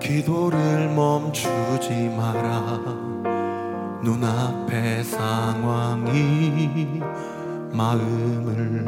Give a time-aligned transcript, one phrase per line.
[0.00, 2.80] 기도를 멈추지 마라.
[4.02, 7.00] 눈앞의 상황이
[7.72, 8.84] 마음을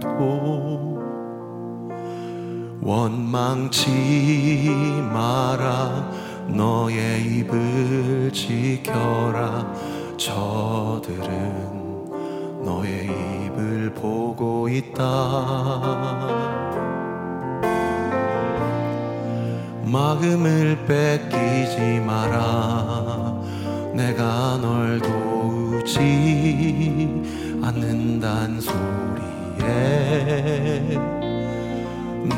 [0.00, 1.00] 눌러도
[2.80, 3.90] 원망치
[5.12, 6.10] 마라.
[6.48, 9.70] 너의 입을 지켜라.
[10.16, 11.81] 저들은
[12.64, 15.02] 너의 입을 보고 있다
[19.84, 23.42] 마음을 뺏기지 마라
[23.92, 26.00] 내가 널 도우지
[27.62, 29.98] 않는단 소리에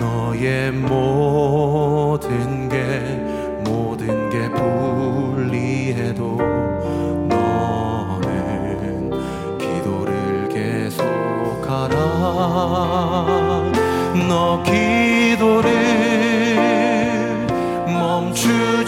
[0.00, 3.00] 너의 모든 게
[3.64, 5.03] 모든 게 부.
[14.28, 15.72] 너 기도를
[17.86, 18.83] 멈추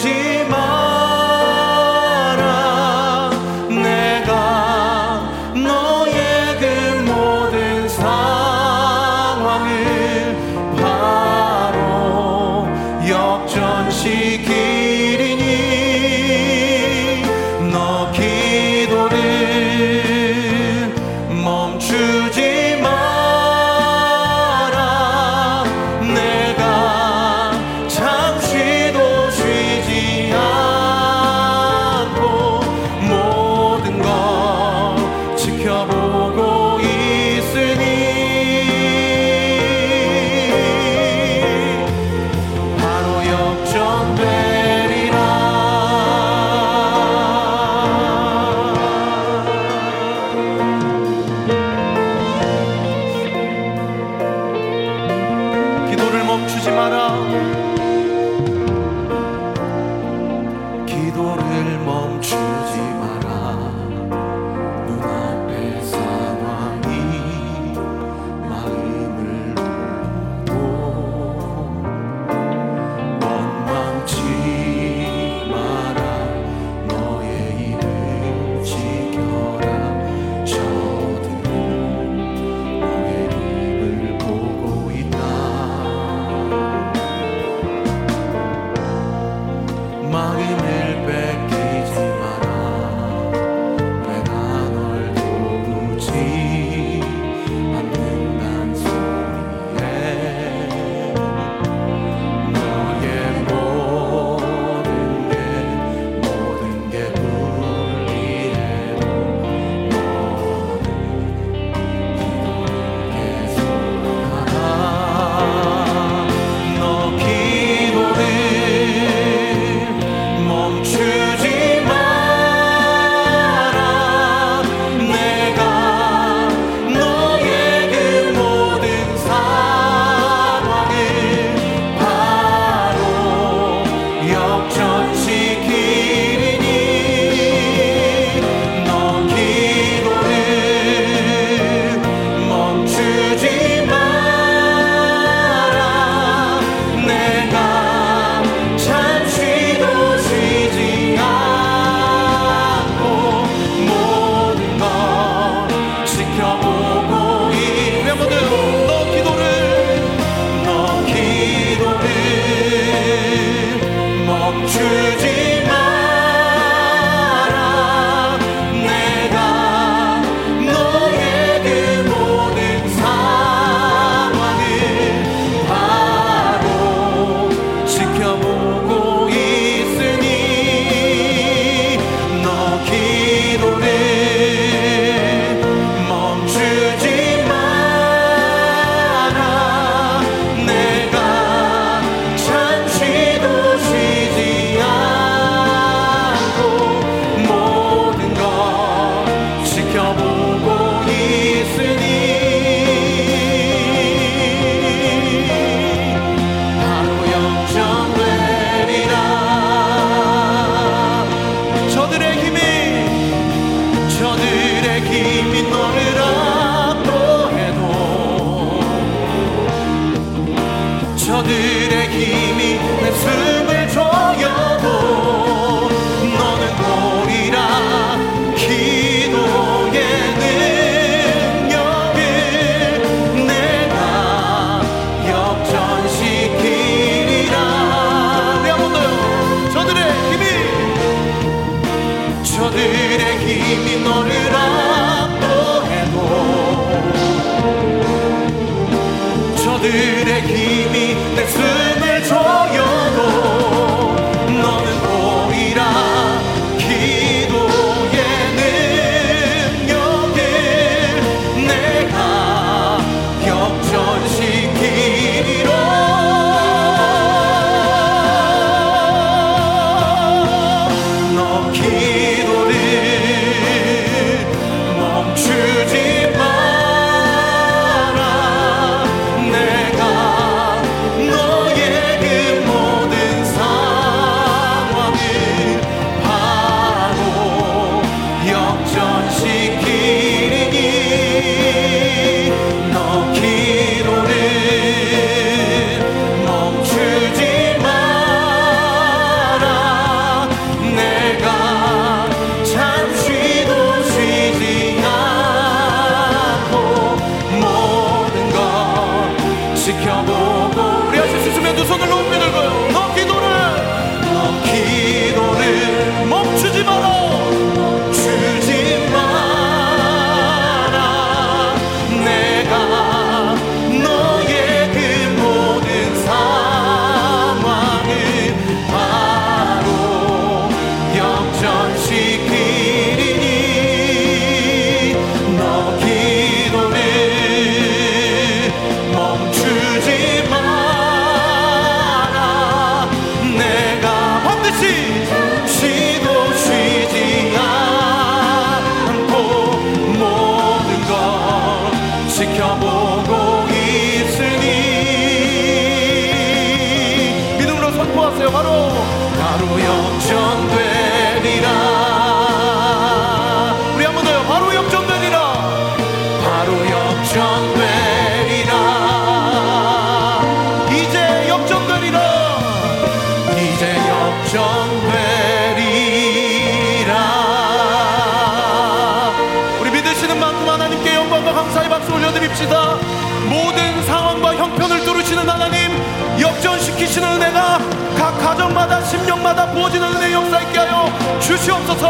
[389.77, 391.07] 부어지는 은혜 역사 있게 하여
[391.39, 392.09] 주시옵소서.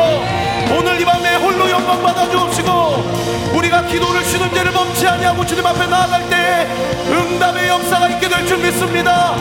[0.78, 2.70] 오늘 이 밤에 홀로 영광 받아 주옵시고
[3.56, 6.66] 우리가 기도를 쉬는 죄를 멈지 아니하고 주님 앞에 나아갈 때
[7.10, 9.34] 응답의 역사가 있게 될 줄 믿습니다.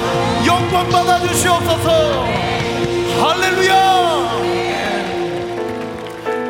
[0.45, 2.25] 영광 받아 주시옵소서.
[3.21, 4.31] 할렐루야!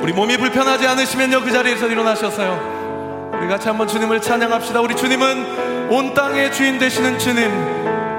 [0.01, 3.31] 우리 몸이 불편하지 않으시면요 그 자리에서 일어나셔서요.
[3.37, 4.79] 우리 같이 한번 주님을 찬양합시다.
[4.79, 7.51] 우리 주님은 온 땅의 주인 되시는 주님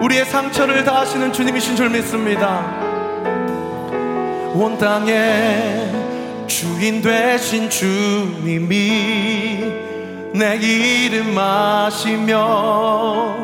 [0.02, 2.86] 우리의 상처를 다하시는 주님이신 줄 믿습니다
[4.58, 9.70] 온 땅의 주인 되신 주님이
[10.32, 13.35] 내 이름 아시며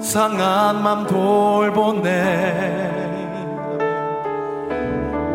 [0.00, 2.90] 상한 맘 돌보네.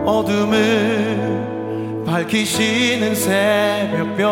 [0.05, 4.23] 어둠을 밝히시는 새벽별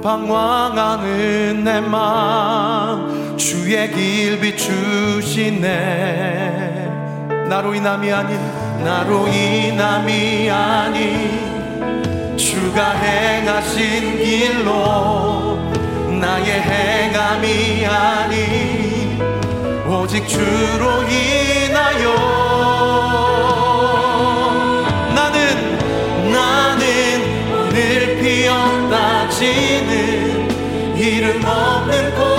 [0.00, 5.72] 방황하는 내 맘 주의 길 비추시네.
[7.48, 8.38] 나로 인함이 아닌
[8.84, 15.56] 나로 인함이 아닌 주가 행하신 길로
[16.20, 19.18] 나의 행함이 아닌
[19.88, 22.14] 오직 주로 인하여.
[25.14, 26.84] 나는 나는
[27.54, 32.33] 오늘 피었다 지는 이름 없는 꽃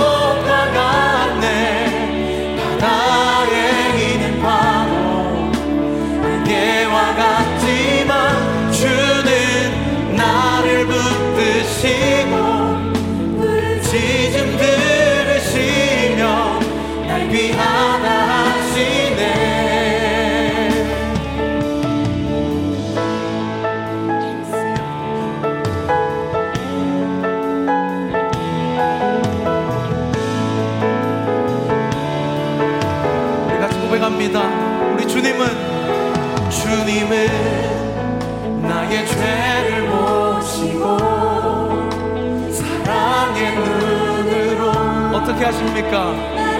[45.36, 46.14] 어떻게 하십니까?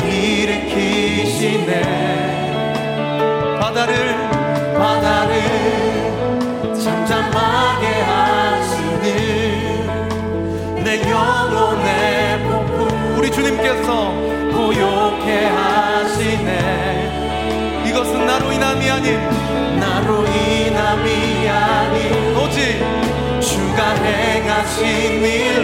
[0.04, 1.82] 일으키시네.
[3.58, 3.94] 바다를
[4.76, 5.34] 바다를
[6.74, 9.04] 잠잠하게 하시는
[10.84, 13.16] 내 영혼의 폭풍.
[13.16, 14.12] 우리 주님께서
[14.52, 16.50] 고요케 하시네.
[17.86, 19.18] 이것은 나로 인함이 아닌
[19.80, 22.78] 나로 인함이 아닌 오직
[23.40, 25.55] 주가 행하신 일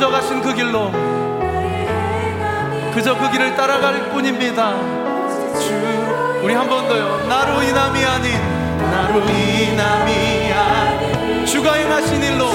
[0.00, 0.90] 먼저 가신 그 길로
[2.94, 4.72] 그저 그 길을 따라갈 뿐입니다.
[5.60, 5.74] 주
[6.42, 7.26] 우리 한 번 더요.
[7.28, 8.32] 나로 인함이 아닌
[8.90, 12.46] 나로 인함이 아닌 주가 행하신 일로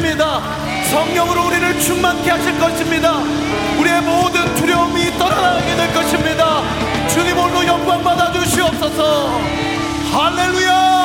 [0.00, 0.40] 것입니다.
[0.90, 3.18] 성령으로 우리를 충만케 하실 것입니다.
[3.78, 6.62] 우리의 모든 두려움이 떠나게 될 것입니다.
[7.08, 9.40] 주님 홀로 영광 받아 주시옵소서.
[10.12, 10.99] 할렐루야!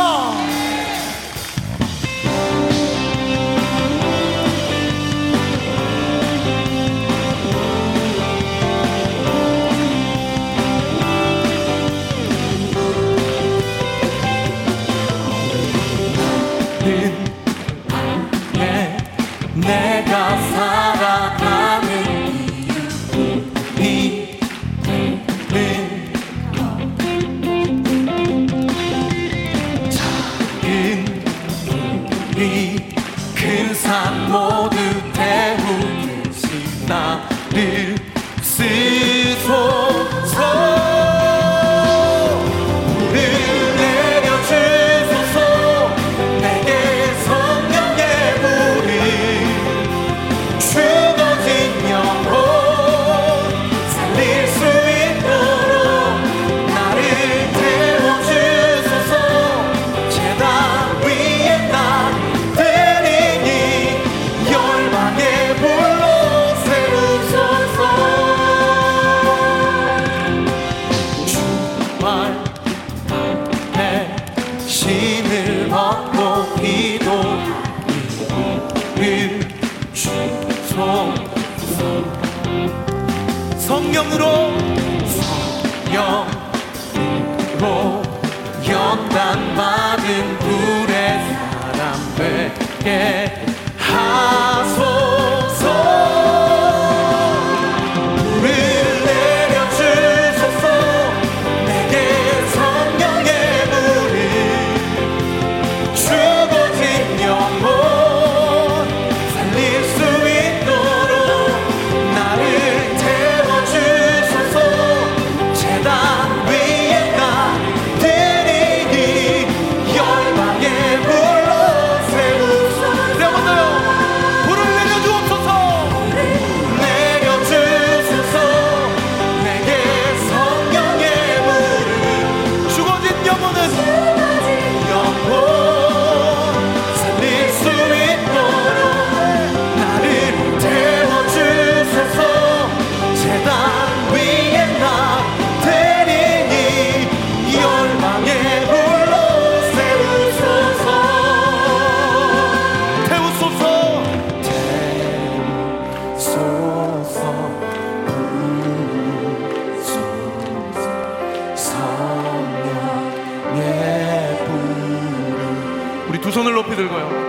[32.37, 32.77] 이
[33.37, 34.75] 큰 산 모두
[35.13, 36.47] 태우듯이
[36.87, 37.95] 나를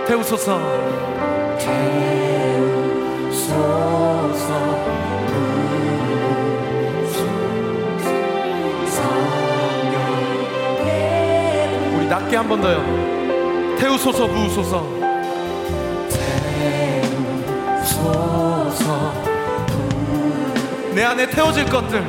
[0.07, 0.59] 태우소서.
[11.95, 13.77] 우리 낮게 한 번 더요.
[13.79, 14.85] 태우소서 부으소서.
[20.93, 22.03] 내 안에 태워질 것들.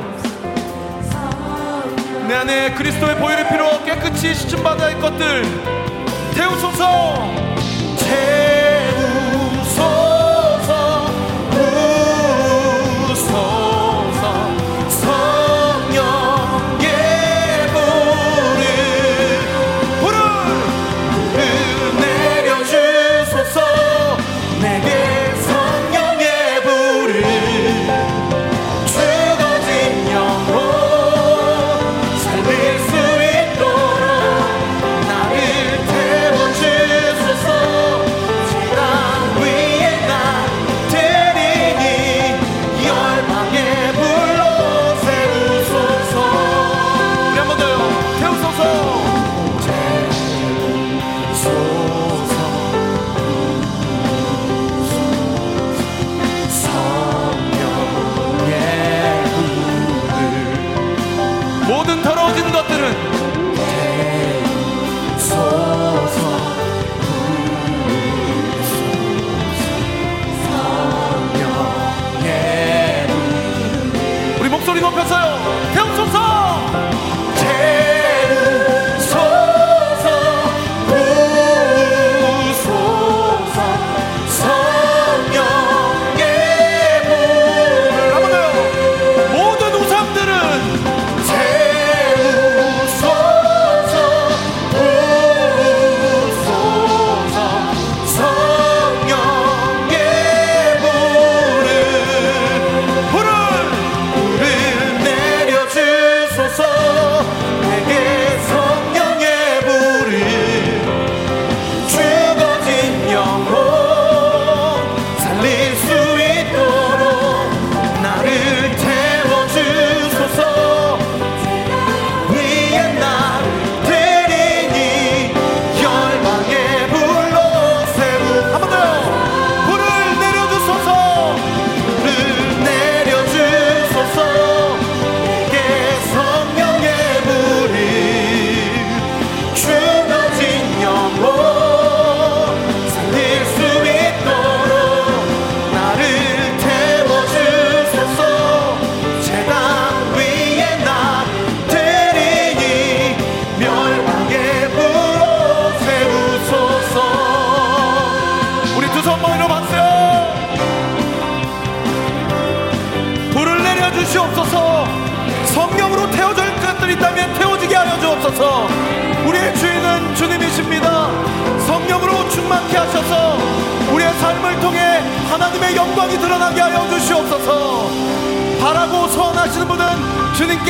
[2.27, 5.78] 내 안에 그리스도의 보혈의 피로 깨끗이 씻음받아야 할 것들
[6.49, 7.31] 태우소서
[7.97, 8.48] 주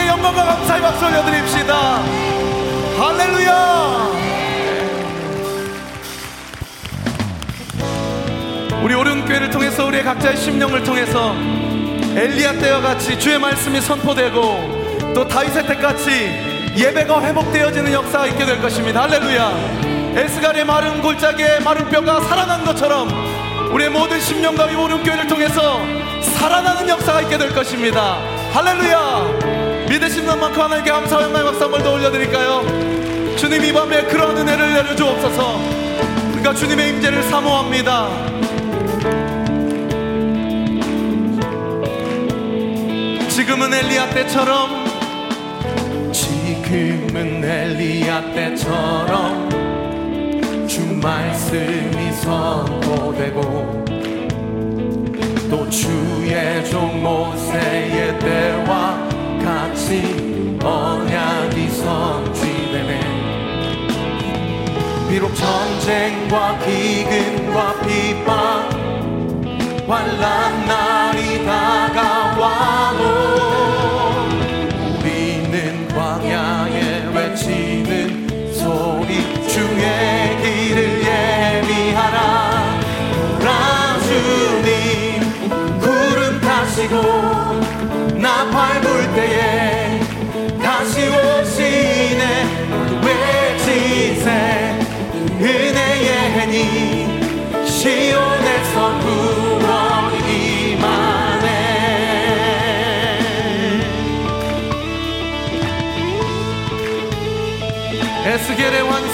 [0.09, 2.03] 영광과 감사의 박수 올려드립시다
[2.97, 4.09] 할렐루야
[8.83, 11.35] 우리 오륜교회를 통해서 우리의 각자의 심령을 통해서
[12.15, 19.03] 엘리야 때와 같이 주의 말씀이 선포되고 또 다윗의 때같이 예배가 회복되어지는 역사가 있게 될 것입니다.
[19.03, 20.15] 할렐루야.
[20.15, 23.09] 에스갈의 마른 골짜기에 마른 뼈가 살아난 것처럼
[23.71, 25.81] 우리의 모든 심령과 오른교회를 통해서
[26.21, 28.17] 살아나는 역사가 있게 될 것입니다.
[28.53, 29.58] 할렐루야.
[29.89, 33.35] 믿으시는 만큼 하나님께 감사와 영광의 박수 한번 더 올려드릴까요?
[33.37, 35.59] 주님 이 밤에 그러한 은혜를 내려주옵소서.
[36.27, 38.07] 그러니까 주님의 임재를 사모합니다.
[43.29, 44.85] 지금은 엘리야 때처럼
[46.11, 49.49] 지금은 엘리야 때처럼
[50.67, 53.85] 주 말씀이 선포되고
[55.49, 58.88] 또 주의 종 모세의 때와
[59.49, 62.99] 같이 언약이 성취되네.
[65.09, 68.69] 비록 전쟁과 기근과 비방
[69.87, 70.38] 환란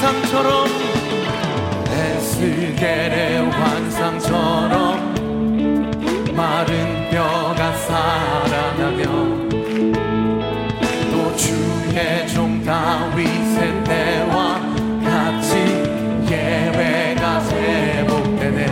[0.05, 0.67] 환상처럼
[1.89, 5.15] 에스겔의 환상처럼
[6.35, 9.03] 마른 뼈가 살아나며
[11.11, 14.61] 또 주의 종 다윗의 때와
[15.03, 15.55] 같이
[16.29, 18.67] 예배가 회복되네.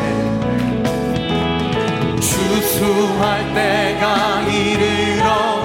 [2.20, 5.64] 추수할 때가 이르러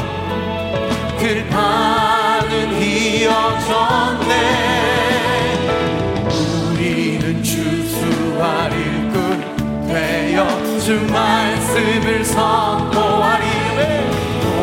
[1.18, 4.87] 들판은 휘어졌네
[10.88, 13.44] 주 말씀을 선포하리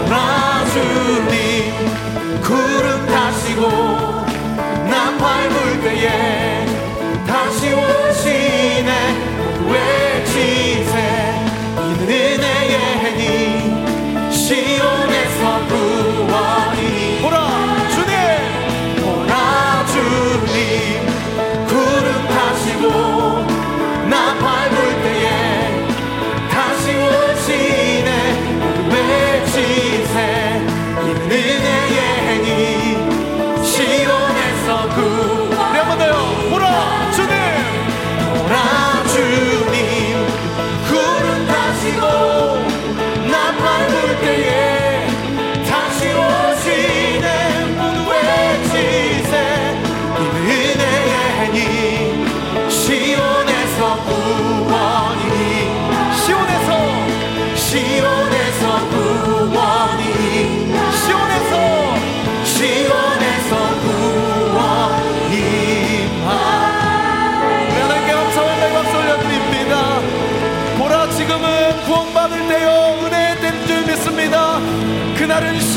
[0.07, 3.69] 오라 주님 구름 타시고
[4.89, 6.65] 나팔 불 때에
[7.27, 9.34] 다시 오시네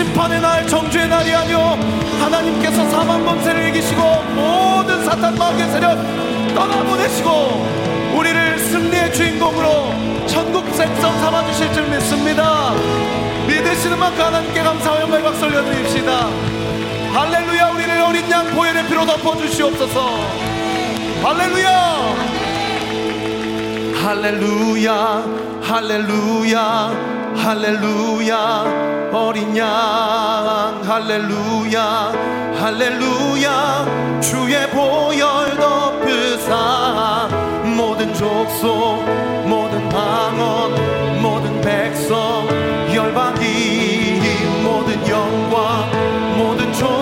[0.08, 1.78] 심판의 날 정죄의 날이 아니요
[2.20, 4.02] 하나님께서 사망 권세를 이기시고
[4.34, 5.98] 모든 사탄 마귀의 세력
[6.54, 12.72] 떠나보내시고 우리를 승리의 주인공으로 천국 백성 삼아주실 줄 믿습니다.
[13.46, 16.28] 믿으시는 만큼 하나님께 감사와 영광의 박수 올려드립시다.
[17.12, 20.20] 할렐루야 우리를 어린 양 보혈의 피로 덮어주시옵소서.
[21.22, 22.14] 할렐루야!
[24.02, 25.24] 할렐루야
[25.62, 26.92] 할렐루야
[27.36, 29.66] 할렐루야 어린 양
[30.84, 32.12] 할렐루야
[32.58, 34.20] 할렐루야.
[34.20, 37.28] 주의 보혈 덮으사
[37.76, 39.04] 모든 족속
[39.46, 42.46] 모든 방언 모든 백성
[42.92, 44.20] 열방이
[44.62, 45.90] 모든 영광
[46.36, 46.97] 모든 존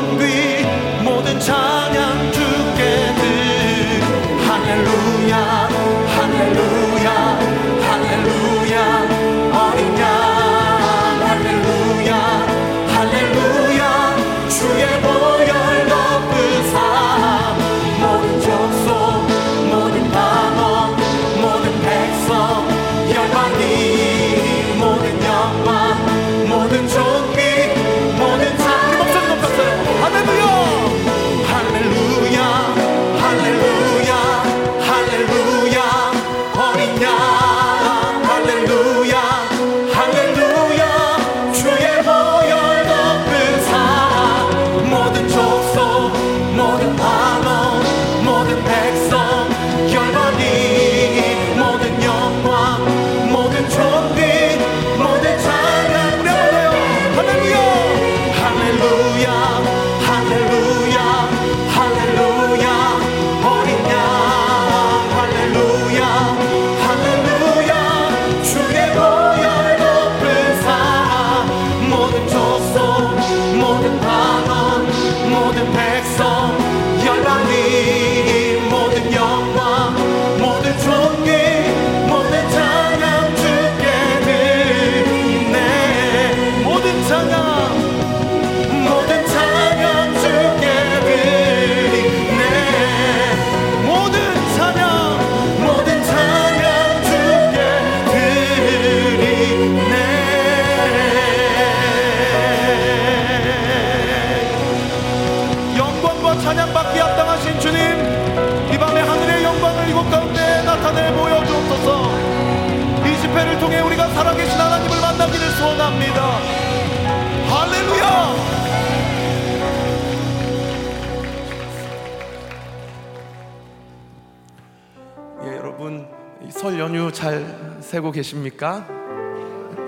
[126.87, 127.45] 연휴 잘
[127.81, 128.87] 쇠고 계십니까?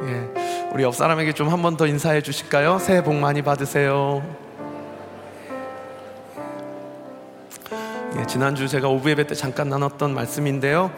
[0.02, 2.80] 예, 우리 옆 사람에게 좀 한 번 더 인사해 주실까요?
[2.80, 4.20] 새해 복 많이 받으세요.
[8.18, 10.90] 예, 지난주 제가 오후 예배 때 잠깐 나눴던 말씀인데요.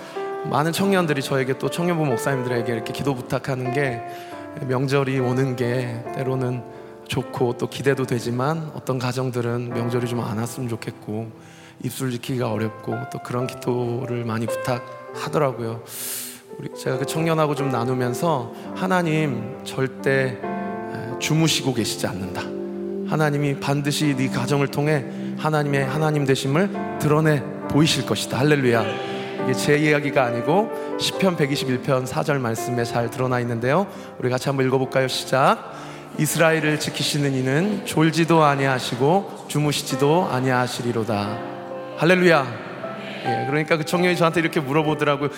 [0.51, 4.01] 많은 청년들이 저에게 또 청년부 목사님들에게 이렇게 기도 부탁하는 게
[4.69, 6.63] 명절이 오는 게 때로는
[7.09, 11.31] 좋고 또 기대도 되지만 어떤 가정들은 명절이 좀 안 왔으면 좋겠고
[11.85, 14.83] 입술 지키기가 어렵고 또 그런 기도를 많이 부탁
[15.15, 15.83] 하더라고요.
[16.59, 20.39] 우리 제가 그 청년하고 좀 나누면서 하나님 절대
[21.19, 22.43] 주무시고 계시지 않는다.
[23.11, 25.05] 하나님이 반드시 네 가정을 통해
[25.39, 28.39] 하나님의 하나님 되심을 드러내 보이실 것이다.
[28.39, 28.85] 할렐루야.
[29.45, 33.87] 이게 제 이야기가 아니고 시편 121편 4절 말씀에 잘 드러나 있는데요.
[34.19, 35.09] 우리 같이 한번 읽어볼까요?
[35.09, 35.73] 시작.
[36.19, 41.39] 이스라엘을 지키시는 이는 졸지도 아니하시고 주무시지도 아니하시리로다.
[41.97, 42.70] 할렐루야.
[43.25, 45.31] 예, 그러니까 그 청년이 저한테 이렇게 물어보더라고요.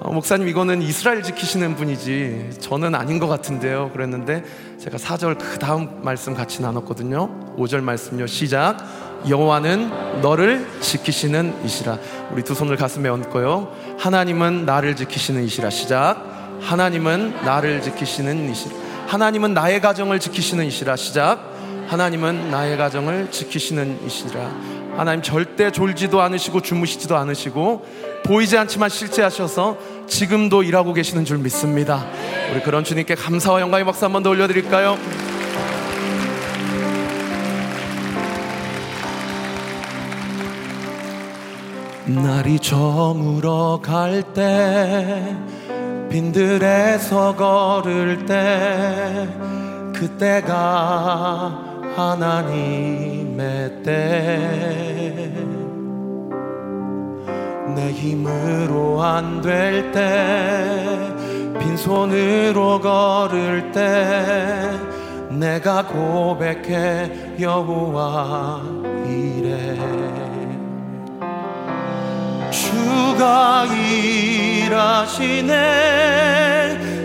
[0.00, 3.90] 어, 목사님 이거는 이스라엘 지키시는 분이지 저는 아닌 것 같은데요.
[3.92, 4.44] 그랬는데
[4.80, 7.56] 제가 4절 그 다음 말씀 같이 나눴거든요.
[7.56, 8.26] 5절 말씀요.
[8.26, 8.78] 시작.
[9.28, 11.98] 여호와는 너를 지키시는 이시라.
[12.32, 13.72] 우리 두 손을 가슴에 얹고요.
[13.98, 15.70] 하나님은 나를 지키시는 이시라.
[15.70, 16.58] 시작.
[16.60, 18.74] 하나님은 나를 지키시는 이시라.
[19.06, 20.96] 하나님은 나의 가정을 지키시는 이시라.
[20.96, 21.52] 시작.
[21.86, 24.50] 하나님은 나의 가정을 지키시는 이시라.
[24.96, 27.86] 하나님 절대 졸지도 않으시고 주무시지도 않으시고
[28.24, 29.76] 보이지 않지만 실제하셔서
[30.06, 32.04] 지금도 일하고 계시는 줄 믿습니다.
[32.52, 34.96] 우리 그런 주님께 감사와 영광의 박수 한 번 더 올려드릴까요?
[42.06, 45.36] 날이 저물어 갈 때
[46.10, 49.28] 빈들에서 걸을 때
[49.94, 55.32] 그때가 하나님의 때
[57.74, 60.98] 내 힘으로 안 될 때
[61.58, 64.70] 빈손으로 걸을 때
[65.30, 68.60] 내가 고백해 여호와
[69.06, 69.78] 이래.
[72.50, 73.64] 주가
[74.66, 75.52] 일하시네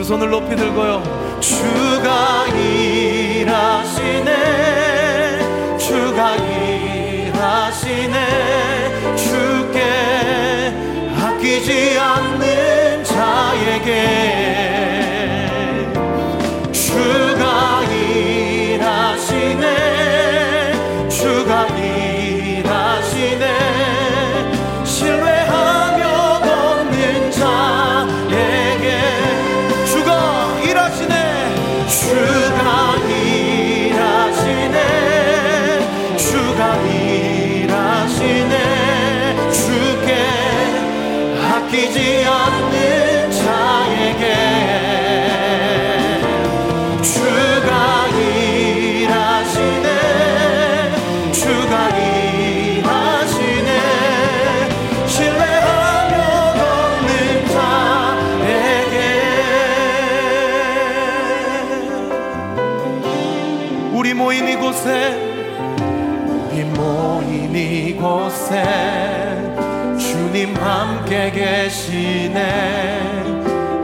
[0.00, 1.02] 두 손을 높이 들고요.
[1.40, 3.44] 주가 일하시네.
[5.76, 8.16] 주가 일하시네.
[9.14, 10.72] 주께
[11.20, 14.59] 아끼지 않는 자에게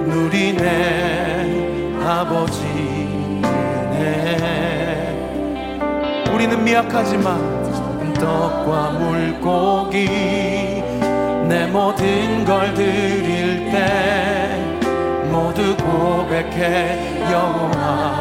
[0.06, 2.62] 누리네 아버지
[3.92, 5.16] 네.
[6.32, 7.56] 우리는 미약하지만
[8.14, 10.06] 떡과 물고기
[11.48, 14.66] 내 모든 걸 드릴 때
[15.30, 18.20] 모두 고백해 여호와.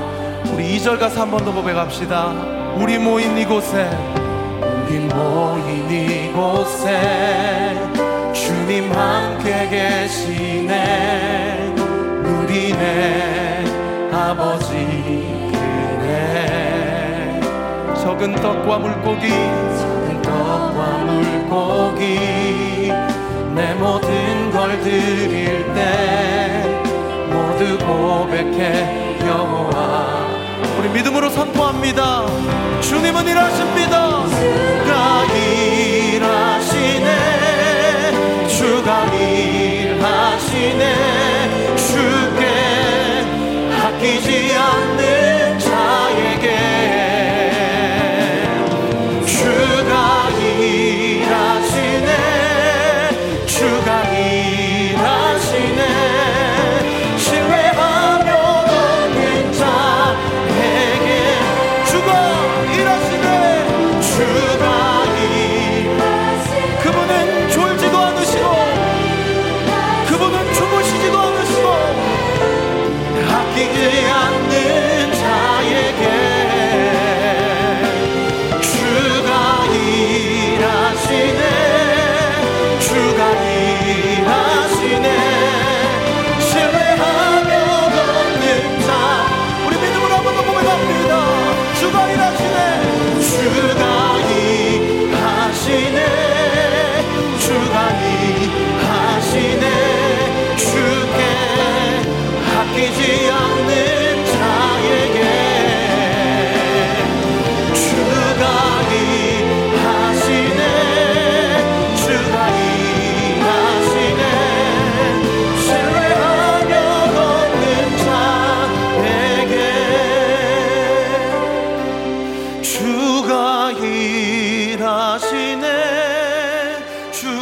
[0.53, 2.31] 우리 2절 가사 한번 더 고백합시다.
[2.77, 3.89] 우리 모인 이곳에
[4.85, 7.84] 우리 모인 이곳에
[8.65, 10.73] 주님 함께 계시네.
[12.23, 13.63] 누리네
[14.11, 14.73] 아버지
[15.51, 17.39] 그네.
[18.01, 22.91] 적은 떡과 물고기 적은 떡과 물고기.
[23.53, 26.81] 내 모든 걸 드릴 때
[27.29, 30.25] 모두 고백해 여호와.
[30.79, 32.25] 우리 믿음으로 선포합니다.
[32.81, 34.25] 주님은 일하십니다.
[34.27, 37.54] 주가 일하시네
[38.55, 40.83] 주가 일하시네.
[41.75, 42.41] 주께
[43.83, 45.44] 아끼지 않는